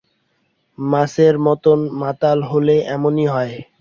[0.77, 3.53] মাছের মতন মাতাল হলে এমনই হয়!